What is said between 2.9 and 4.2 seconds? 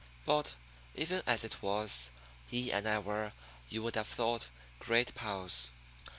were, you would have